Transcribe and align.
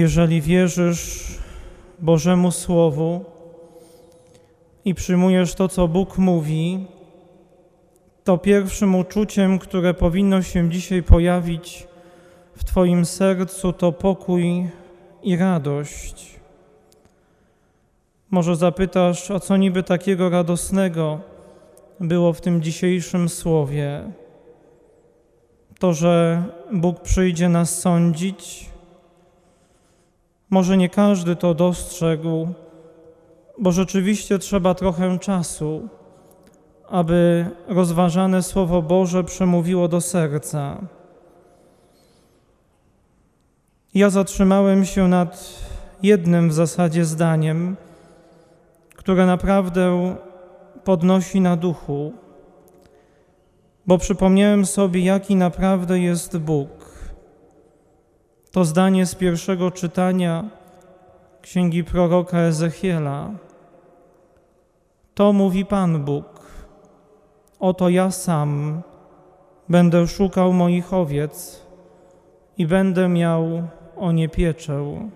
Jeżeli 0.00 0.40
wierzysz 0.40 1.28
Bożemu 1.98 2.50
Słowu 2.50 3.24
i 4.84 4.94
przyjmujesz 4.94 5.54
to, 5.54 5.68
co 5.68 5.88
Bóg 5.88 6.18
mówi, 6.18 6.86
to 8.24 8.38
pierwszym 8.38 8.94
uczuciem, 8.94 9.58
które 9.58 9.94
powinno 9.94 10.42
się 10.42 10.70
dzisiaj 10.70 11.02
pojawić 11.02 11.88
w 12.56 12.64
Twoim 12.64 13.04
sercu, 13.04 13.72
to 13.72 13.92
pokój 13.92 14.68
i 15.22 15.36
radość. 15.36 16.40
Może 18.30 18.56
zapytasz, 18.56 19.30
a 19.30 19.40
co 19.40 19.56
niby 19.56 19.82
takiego 19.82 20.30
radosnego 20.30 21.20
było 22.00 22.32
w 22.32 22.40
tym 22.40 22.62
dzisiejszym 22.62 23.28
słowie? 23.28 24.12
To, 25.78 25.94
że 25.94 26.44
Bóg 26.72 27.00
przyjdzie 27.00 27.48
nas 27.48 27.78
sądzić? 27.78 28.69
Może 30.50 30.76
nie 30.76 30.88
każdy 30.88 31.36
to 31.36 31.54
dostrzegł, 31.54 32.48
bo 33.58 33.72
rzeczywiście 33.72 34.38
trzeba 34.38 34.74
trochę 34.74 35.18
czasu, 35.18 35.88
aby 36.88 37.50
rozważane 37.68 38.42
Słowo 38.42 38.82
Boże 38.82 39.24
przemówiło 39.24 39.88
do 39.88 40.00
serca. 40.00 40.80
Ja 43.94 44.10
zatrzymałem 44.10 44.84
się 44.84 45.08
nad 45.08 45.60
jednym 46.02 46.48
w 46.48 46.52
zasadzie 46.52 47.04
zdaniem, 47.04 47.76
które 48.96 49.26
naprawdę 49.26 50.16
podnosi 50.84 51.40
na 51.40 51.56
duchu, 51.56 52.12
bo 53.86 53.98
przypomniałem 53.98 54.66
sobie, 54.66 55.00
jaki 55.00 55.36
naprawdę 55.36 56.00
jest 56.00 56.38
Bóg. 56.38 56.79
To 58.52 58.64
zdanie 58.64 59.06
z 59.06 59.14
pierwszego 59.14 59.70
czytania 59.70 60.44
księgi 61.42 61.84
proroka 61.84 62.38
Ezechiela. 62.38 63.30
To 65.14 65.32
mówi 65.32 65.64
Pan 65.64 66.04
Bóg. 66.04 66.26
Oto 67.60 67.88
ja 67.88 68.10
sam 68.10 68.82
będę 69.68 70.06
szukał 70.06 70.52
moich 70.52 70.94
owiec 70.94 71.62
i 72.58 72.66
będę 72.66 73.08
miał 73.08 73.62
o 73.96 74.12
nie 74.12 74.28
pieczę. 74.28 75.08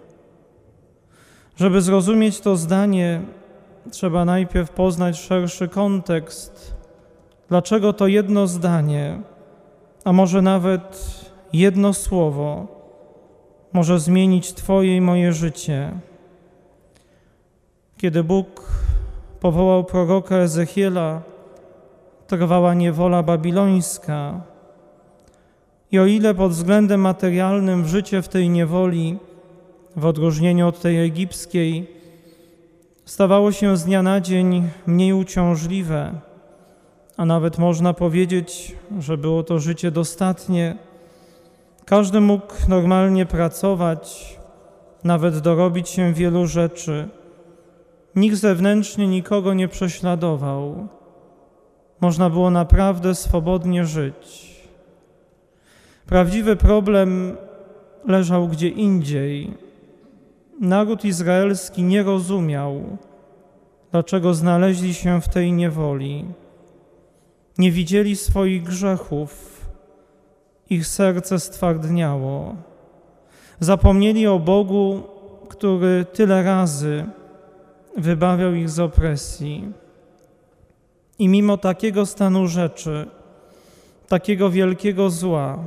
Żeby 1.56 1.82
zrozumieć 1.82 2.40
to 2.40 2.56
zdanie, 2.56 3.20
trzeba 3.90 4.24
najpierw 4.24 4.70
poznać 4.70 5.18
szerszy 5.18 5.68
kontekst. 5.68 6.74
Dlaczego 7.48 7.92
to 7.92 8.06
jedno 8.06 8.46
zdanie, 8.46 9.20
a 10.04 10.12
może 10.12 10.42
nawet 10.42 11.20
jedno 11.52 11.92
słowo, 11.92 12.73
może 13.74 14.00
zmienić 14.00 14.52
Twoje 14.52 14.96
i 14.96 15.00
moje 15.00 15.32
życie? 15.32 15.92
Kiedy 17.96 18.24
Bóg 18.24 18.72
powołał 19.40 19.84
proroka 19.84 20.36
Ezechiela, 20.36 21.22
trwała 22.26 22.74
niewola 22.74 23.22
babilońska. 23.22 24.40
I 25.92 25.98
o 25.98 26.06
ile 26.06 26.34
pod 26.34 26.52
względem 26.52 27.00
materialnym 27.00 27.86
życie 27.86 28.22
w 28.22 28.28
tej 28.28 28.50
niewoli, 28.50 29.18
w 29.96 30.06
odróżnieniu 30.06 30.68
od 30.68 30.80
tej 30.80 31.04
egipskiej, 31.04 31.90
stawało 33.04 33.52
się 33.52 33.76
z 33.76 33.84
dnia 33.84 34.02
na 34.02 34.20
dzień 34.20 34.68
mniej 34.86 35.12
uciążliwe, 35.12 36.12
a 37.16 37.24
nawet 37.24 37.58
można 37.58 37.94
powiedzieć, 37.94 38.76
że 38.98 39.18
było 39.18 39.42
to 39.42 39.58
życie 39.58 39.90
dostatnie, 39.90 40.76
każdy 41.84 42.20
mógł 42.20 42.54
normalnie 42.68 43.26
pracować, 43.26 44.36
nawet 45.04 45.38
dorobić 45.38 45.88
się 45.88 46.12
wielu 46.12 46.46
rzeczy. 46.46 47.08
Nikt 48.16 48.36
zewnętrznie 48.36 49.08
nikogo 49.08 49.54
nie 49.54 49.68
prześladował. 49.68 50.88
Można 52.00 52.30
było 52.30 52.50
naprawdę 52.50 53.14
swobodnie 53.14 53.84
żyć. 53.84 54.54
Prawdziwy 56.06 56.56
problem 56.56 57.36
leżał 58.06 58.48
gdzie 58.48 58.68
indziej. 58.68 59.54
Naród 60.60 61.04
izraelski 61.04 61.82
nie 61.82 62.02
rozumiał, 62.02 62.98
dlaczego 63.90 64.34
znaleźli 64.34 64.94
się 64.94 65.20
w 65.20 65.28
tej 65.28 65.52
niewoli. 65.52 66.24
Nie 67.58 67.70
widzieli 67.70 68.16
swoich 68.16 68.62
grzechów, 68.62 69.53
ich 70.74 70.86
serce 70.86 71.40
stwardniało. 71.40 72.56
Zapomnieli 73.60 74.26
o 74.26 74.38
Bogu, 74.38 75.02
który 75.48 76.04
tyle 76.12 76.42
razy 76.42 77.04
wybawiał 77.96 78.54
ich 78.54 78.70
z 78.70 78.80
opresji. 78.80 79.72
I 81.18 81.28
mimo 81.28 81.56
takiego 81.56 82.06
stanu 82.06 82.48
rzeczy, 82.48 83.06
takiego 84.08 84.50
wielkiego 84.50 85.10
zła, 85.10 85.58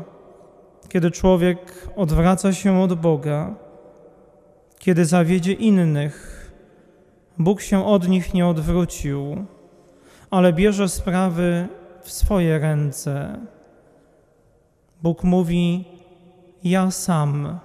kiedy 0.89 1.11
człowiek 1.11 1.89
odwraca 1.95 2.53
się 2.53 2.81
od 2.81 2.93
Boga, 2.93 3.55
kiedy 4.79 5.05
zawiedzie 5.05 5.53
innych, 5.53 6.37
Bóg 7.37 7.61
się 7.61 7.85
od 7.85 8.07
nich 8.07 8.33
nie 8.33 8.47
odwrócił, 8.47 9.45
ale 10.29 10.53
bierze 10.53 10.89
sprawy 10.89 11.67
w 12.01 12.11
swoje 12.11 12.59
ręce. 12.59 13.39
Bóg 15.03 15.23
mówi: 15.23 15.85
Ja 16.63 16.91
sam 16.91 17.59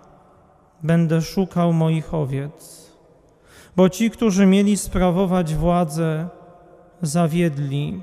będę 0.82 1.22
szukał 1.22 1.72
moich 1.72 2.14
owiec, 2.14 2.90
bo 3.76 3.88
ci, 3.88 4.10
którzy 4.10 4.46
mieli 4.46 4.76
sprawować 4.76 5.54
władzę, 5.54 6.28
zawiedli. 7.02 8.02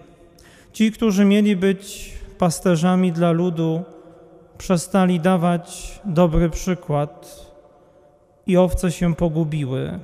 Ci, 0.73 0.91
którzy 0.91 1.25
mieli 1.25 1.55
być 1.55 2.13
pasterzami 2.37 3.11
dla 3.11 3.31
ludu, 3.31 3.83
przestali 4.57 5.19
dawać 5.19 5.99
dobry 6.05 6.49
przykład 6.49 7.45
i 8.47 8.57
owce 8.57 8.91
się 8.91 9.15
pogubiły. 9.15 9.99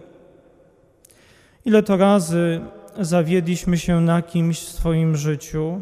Ile 1.65 1.83
to 1.83 1.97
razy 1.97 2.61
zawiedliśmy 2.99 3.77
się 3.77 4.01
na 4.01 4.21
kimś 4.21 4.59
w 4.59 4.69
swoim 4.69 5.15
życiu? 5.15 5.81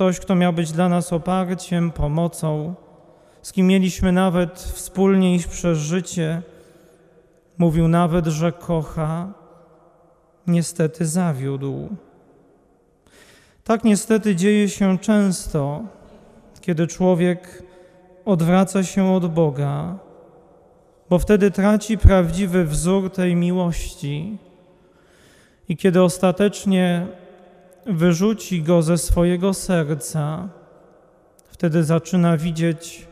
Ktoś, 0.00 0.20
kto 0.20 0.34
miał 0.34 0.52
być 0.52 0.72
dla 0.72 0.88
nas 0.88 1.12
oparciem, 1.12 1.90
pomocą, 1.90 2.74
z 3.42 3.52
kim 3.52 3.66
mieliśmy 3.66 4.12
nawet 4.12 4.58
wspólnie 4.60 5.34
iść 5.34 5.46
przez 5.46 5.78
życie, 5.78 6.42
mówił 7.58 7.88
nawet, 7.88 8.26
że 8.26 8.52
kocha, 8.52 9.32
niestety 10.46 11.06
zawiódł. 11.06 11.88
Tak 13.64 13.84
niestety 13.84 14.36
dzieje 14.36 14.68
się 14.68 14.98
często, 14.98 15.82
kiedy 16.60 16.86
człowiek 16.86 17.62
odwraca 18.24 18.84
się 18.84 19.12
od 19.12 19.32
Boga, 19.32 19.98
bo 21.10 21.18
wtedy 21.18 21.50
traci 21.50 21.98
prawdziwy 21.98 22.64
wzór 22.64 23.10
tej 23.10 23.36
miłości 23.36 24.38
i 25.68 25.76
kiedy 25.76 26.02
ostatecznie 26.02 27.06
wyrzuci 27.86 28.62
go 28.62 28.82
ze 28.82 28.98
swojego 28.98 29.54
serca, 29.54 30.48
wtedy 31.46 31.84
zaczyna 31.84 32.36
widzieć 32.36 33.08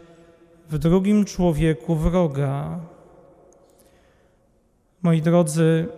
w 0.70 0.78
drugim 0.78 1.24
człowieku 1.24 1.94
wroga. 1.94 2.78
Moi 5.02 5.22
drodzy, 5.22 5.88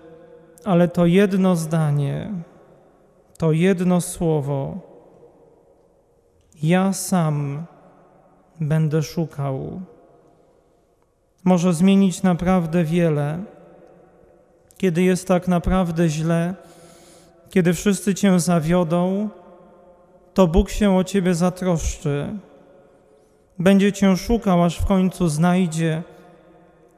ale 0.64 0.88
to 0.88 1.06
jedno 1.06 1.56
zdanie, 1.56 2.32
to 3.38 3.52
jedno 3.52 4.00
słowo, 4.00 4.78
ja 6.62 6.92
sam 6.92 7.64
będę 8.60 9.02
szukał, 9.02 9.80
może 11.44 11.74
zmienić 11.74 12.22
naprawdę 12.22 12.84
wiele, 12.84 13.38
kiedy 14.76 15.02
jest 15.02 15.28
tak 15.28 15.48
naprawdę 15.48 16.08
źle, 16.08 16.54
kiedy 17.50 17.74
wszyscy 17.74 18.14
Cię 18.14 18.40
zawiodą, 18.40 19.28
to 20.34 20.46
Bóg 20.46 20.70
się 20.70 20.96
o 20.96 21.04
Ciebie 21.04 21.34
zatroszczy. 21.34 22.38
Będzie 23.58 23.92
Cię 23.92 24.16
szukał, 24.16 24.64
aż 24.64 24.78
w 24.78 24.86
końcu 24.86 25.28
znajdzie 25.28 26.02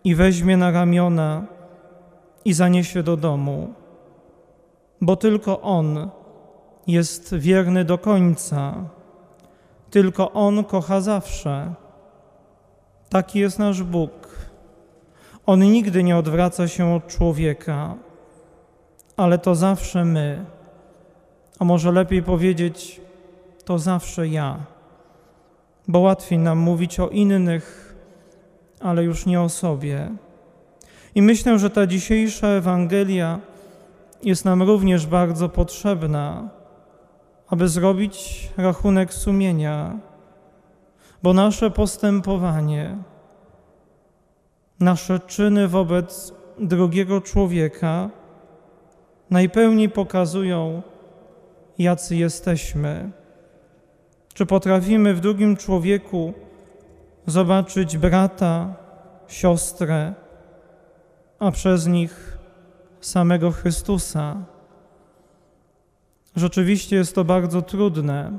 i 0.05 0.15
weźmie 0.15 0.57
na 0.57 0.71
ramiona 0.71 1.45
i 2.45 2.53
zaniesie 2.53 3.03
do 3.03 3.17
domu, 3.17 3.75
bo 5.01 5.17
tylko 5.17 5.61
On 5.61 6.11
jest 6.87 7.35
wierny 7.35 7.85
do 7.85 7.99
końca, 7.99 8.75
tylko 9.91 10.33
On 10.33 10.65
kocha 10.65 11.01
zawsze. 11.01 11.75
Taki 13.09 13.39
jest 13.39 13.59
nasz 13.59 13.83
Bóg. 13.83 14.11
On 15.47 15.61
nigdy 15.61 16.03
nie 16.03 16.17
odwraca 16.17 16.69
się 16.69 16.95
od 16.95 17.07
człowieka, 17.07 17.95
ale 19.23 19.39
to 19.39 19.55
zawsze 19.55 20.05
my. 20.05 20.45
A 21.59 21.65
może 21.65 21.93
lepiej 21.93 22.23
powiedzieć, 22.23 23.01
to 23.65 23.79
zawsze 23.79 24.29
ja. 24.29 24.59
Bo 25.89 25.99
łatwiej 25.99 26.39
nam 26.39 26.59
mówić 26.59 27.01
o 27.01 27.09
innych, 27.09 27.95
ale 28.81 29.05
już 29.05 29.27
nie 29.27 29.41
o 29.41 29.49
sobie. 29.49 30.11
I 31.15 31.23
myślę, 31.23 31.59
że 31.59 31.71
ta 31.71 31.87
dzisiejsza 31.87 32.49
Ewangelia 32.49 33.39
jest 34.23 34.45
nam 34.45 34.63
również 34.63 35.07
bardzo 35.07 35.49
potrzebna, 35.49 36.49
aby 37.49 37.69
zrobić 37.69 38.49
rachunek 38.57 39.15
sumienia, 39.15 39.99
bo 41.23 41.33
nasze 41.33 41.71
postępowanie, 41.71 42.97
nasze 44.81 45.21
czyny 45.21 45.69
wobec 45.69 46.35
drugiego 46.59 47.21
człowieka 47.21 48.22
najpełniej 49.33 49.89
pokazują, 49.89 50.83
jacy 51.79 52.17
jesteśmy. 52.17 53.11
Czy 54.35 54.47
potrafimy 54.47 55.15
w 55.15 55.21
drugim 55.21 55.57
człowieku 55.57 56.33
zobaczyć 57.27 57.99
brata, 57.99 58.75
siostrę, 59.29 60.15
a 61.39 61.51
przez 61.51 61.87
nich 61.87 62.39
samego 63.01 63.51
Chrystusa? 63.51 64.37
Rzeczywiście 66.37 66.97
jest 66.97 67.15
to 67.15 67.25
bardzo 67.25 67.63
trudne, 67.63 68.39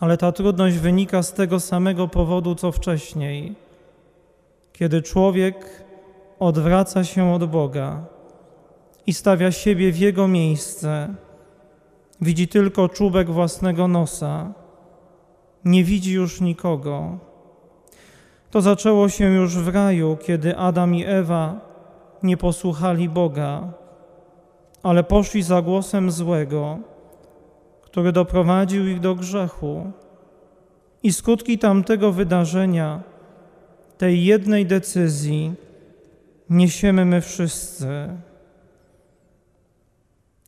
ale 0.00 0.16
ta 0.16 0.32
trudność 0.32 0.76
wynika 0.76 1.22
z 1.22 1.32
tego 1.32 1.60
samego 1.60 2.08
powodu, 2.08 2.54
co 2.54 2.72
wcześniej, 2.72 3.54
kiedy 4.72 5.02
człowiek 5.02 5.84
odwraca 6.38 7.04
się 7.04 7.32
od 7.32 7.44
Boga 7.44 8.13
i 9.06 9.14
stawia 9.14 9.52
siebie 9.52 9.92
w 9.92 9.98
Jego 9.98 10.28
miejsce, 10.28 11.14
widzi 12.20 12.48
tylko 12.48 12.88
czubek 12.88 13.30
własnego 13.30 13.88
nosa, 13.88 14.52
nie 15.64 15.84
widzi 15.84 16.12
już 16.12 16.40
nikogo. 16.40 17.18
To 18.50 18.60
zaczęło 18.60 19.08
się 19.08 19.32
już 19.32 19.58
w 19.58 19.68
raju, 19.68 20.16
kiedy 20.22 20.56
Adam 20.56 20.94
i 20.94 21.04
Ewa 21.04 21.60
nie 22.22 22.36
posłuchali 22.36 23.08
Boga, 23.08 23.72
ale 24.82 25.04
poszli 25.04 25.42
za 25.42 25.62
głosem 25.62 26.10
złego, 26.10 26.78
który 27.82 28.12
doprowadził 28.12 28.88
ich 28.88 29.00
do 29.00 29.14
grzechu. 29.14 29.92
I 31.02 31.12
skutki 31.12 31.58
tamtego 31.58 32.12
wydarzenia, 32.12 33.02
tej 33.98 34.24
jednej 34.24 34.66
decyzji, 34.66 35.54
niesiemy 36.50 37.04
my 37.04 37.20
wszyscy. 37.20 38.08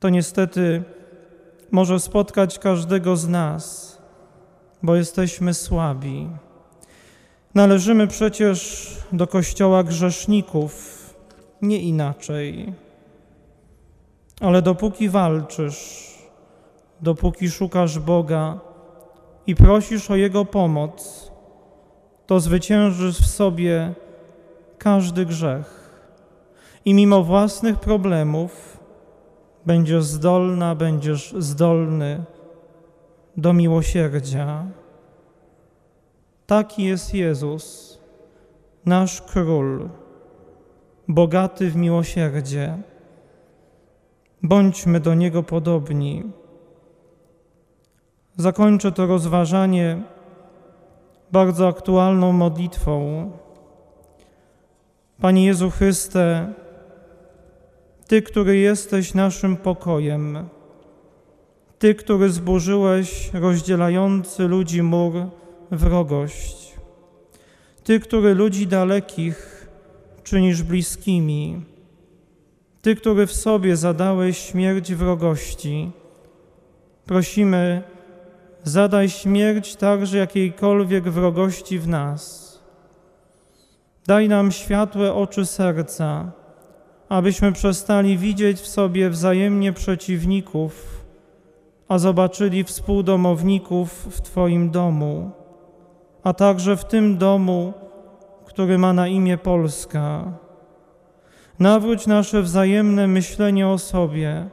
To 0.06 0.10
niestety 0.10 0.82
może 1.70 2.00
spotkać 2.00 2.58
każdego 2.58 3.16
z 3.16 3.28
nas, 3.28 3.98
bo 4.82 4.96
jesteśmy 4.96 5.54
słabi. 5.54 6.28
Należymy 7.54 8.06
przecież 8.06 8.88
do 9.12 9.26
kościoła 9.26 9.84
grzeszników, 9.84 11.14
nie 11.62 11.78
inaczej. 11.78 12.72
Ale 14.40 14.62
dopóki 14.62 15.08
walczysz, 15.08 16.14
dopóki 17.00 17.50
szukasz 17.50 17.98
Boga 17.98 18.60
i 19.46 19.54
prosisz 19.54 20.10
o 20.10 20.16
Jego 20.16 20.44
pomoc, 20.44 21.30
to 22.26 22.40
zwyciężysz 22.40 23.18
w 23.18 23.26
sobie 23.26 23.94
każdy 24.78 25.26
grzech. 25.26 25.90
I 26.84 26.94
mimo 26.94 27.22
własnych 27.22 27.78
problemów 27.78 28.75
będziesz 29.66 30.04
zdolna, 30.04 30.74
będziesz 30.74 31.34
zdolny 31.38 32.24
do 33.36 33.52
miłosierdzia. 33.52 34.66
Taki 36.46 36.82
jest 36.84 37.14
Jezus, 37.14 37.98
nasz 38.84 39.22
król, 39.22 39.88
bogaty 41.08 41.70
w 41.70 41.76
miłosierdzie. 41.76 42.78
Bądźmy 44.42 45.00
do 45.00 45.14
Niego 45.14 45.42
podobni. 45.42 46.22
Zakończę 48.36 48.92
to 48.92 49.06
rozważanie 49.06 50.02
bardzo 51.32 51.68
aktualną 51.68 52.32
modlitwą. 52.32 53.30
Panie 55.20 55.46
Jezu 55.46 55.70
Chryste, 55.70 56.52
Ty, 58.06 58.22
który 58.22 58.56
jesteś 58.56 59.14
naszym 59.14 59.56
pokojem, 59.56 60.48
Ty, 61.78 61.94
który 61.94 62.30
zburzyłeś 62.30 63.30
rozdzielający 63.34 64.48
ludzi 64.48 64.82
mur, 64.82 65.12
wrogość. 65.70 66.74
Ty, 67.84 68.00
który 68.00 68.34
ludzi 68.34 68.66
dalekich 68.66 69.66
czynisz 70.24 70.62
bliskimi. 70.62 71.64
Ty, 72.82 72.96
który 72.96 73.26
w 73.26 73.32
sobie 73.32 73.76
zadałeś 73.76 74.38
śmierć 74.38 74.94
wrogości. 74.94 75.90
Prosimy, 77.04 77.82
zadaj 78.64 79.10
śmierć 79.10 79.76
także 79.76 80.18
jakiejkolwiek 80.18 81.04
wrogości 81.04 81.78
w 81.78 81.88
nas. 81.88 82.46
Daj 84.06 84.28
nam 84.28 84.52
światłe 84.52 85.14
oczy 85.14 85.46
serca, 85.46 86.32
abyśmy 87.08 87.52
przestali 87.52 88.18
widzieć 88.18 88.60
w 88.60 88.66
sobie 88.66 89.10
wzajemnie 89.10 89.72
przeciwników, 89.72 91.04
a 91.88 91.98
zobaczyli 91.98 92.64
współdomowników 92.64 94.08
w 94.10 94.20
Twoim 94.20 94.70
domu 94.70 95.30
a 96.26 96.32
także 96.32 96.76
w 96.76 96.84
tym 96.84 97.18
domu, 97.18 97.72
który 98.44 98.78
ma 98.78 98.92
na 98.92 99.08
imię 99.08 99.38
Polska. 99.38 100.24
Nawróć 101.58 102.06
nasze 102.06 102.42
wzajemne 102.42 103.06
myślenie 103.06 103.68
o 103.68 103.78
sobie 103.78 104.46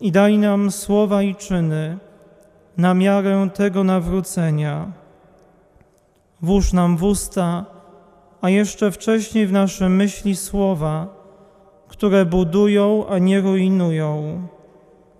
i 0.00 0.12
daj 0.12 0.38
nam 0.38 0.70
słowa 0.70 1.22
i 1.22 1.34
czyny 1.34 1.98
na 2.76 2.94
miarę 2.94 3.48
tego 3.54 3.84
nawrócenia. 3.84 4.92
Włóż 6.42 6.72
nam 6.72 6.96
w 6.96 7.02
usta, 7.02 7.64
a 8.40 8.50
jeszcze 8.50 8.90
wcześniej 8.90 9.46
w 9.46 9.52
nasze 9.52 9.88
myśli 9.88 10.36
słowa, 10.36 11.06
które 11.88 12.24
budują, 12.24 13.06
a 13.08 13.18
nie 13.18 13.40
rujnują, 13.40 14.42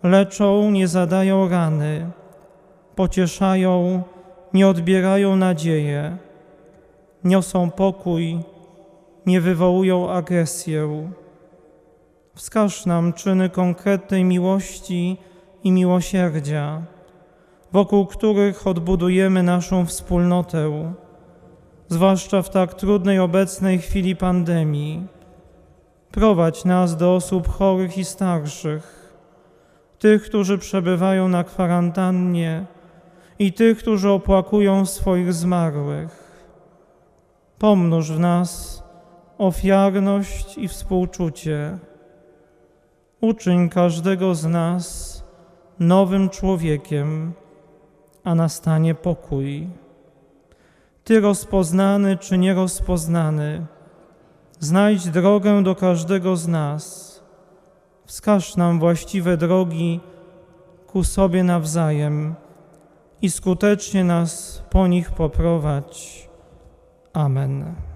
leczą, 0.03 0.70
nie 0.70 0.88
zadają 0.88 1.49
rany, 1.49 2.11
pocieszają, 2.94 4.03
nie 4.55 4.69
odbierają 4.69 5.37
nadzieję, 5.37 6.17
niosą 7.25 7.70
pokój, 7.70 8.38
nie 9.26 9.41
wywołują 9.41 10.11
agresję. 10.11 11.11
Wskaż 12.34 12.87
nam 12.87 13.13
czyny 13.13 13.51
konkretnej 13.51 14.25
miłości 14.25 15.17
i 15.65 15.72
miłosierdzia, 15.72 16.82
wokół 17.72 18.06
których 18.06 18.67
odbudujemy 18.67 19.43
naszą 19.43 19.87
wspólnotę, 19.87 20.93
zwłaszcza 21.89 22.43
w 22.43 22.51
tak 22.51 22.75
trudnej 22.75 23.19
obecnej 23.19 23.79
chwili 23.79 24.17
pandemii. 24.17 25.18
Prowadź 26.10 26.65
nas 26.65 26.96
do 26.96 27.15
osób 27.15 27.48
chorych 27.48 27.98
i 27.98 28.05
starszych, 28.05 29.15
tych, 29.98 30.22
którzy 30.22 30.58
przebywają 30.58 31.29
na 31.29 31.44
kwarantannie, 31.44 32.67
i 33.38 33.53
tych, 33.53 33.79
którzy 33.79 34.10
opłakują 34.10 34.86
swoich 34.86 35.32
zmarłych. 35.32 36.29
Pomnóż 37.58 38.12
w 38.12 38.20
nas 38.20 38.82
ofiarność 39.38 40.58
i 40.58 40.69
współczucie. 40.69 41.79
Uczyń 43.20 43.69
każdego 43.69 44.34
z 44.34 44.44
nas 44.44 45.19
nowym 45.79 46.29
człowiekiem, 46.29 47.32
a 48.24 48.34
nastanie 48.34 48.94
pokój. 48.94 49.69
Ty 51.05 51.20
rozpoznany 51.20 52.17
czy 52.17 52.38
nierozpoznany, 52.38 53.67
znajdź 54.60 55.08
drogę 55.08 55.62
do 55.62 55.74
każdego 55.74 56.36
z 56.36 56.48
nas. 56.48 57.08
Wskaż 58.06 58.56
nam 58.56 58.79
właściwe 58.79 59.36
drogi 59.36 60.00
ku 60.86 61.05
sobie 61.05 61.44
nawzajem 61.44 62.34
i 63.22 63.31
skutecznie 63.31 64.05
nas 64.05 64.62
po 64.70 64.86
nich 64.86 65.10
poprowadź. 65.10 66.29
Amen. 67.12 67.88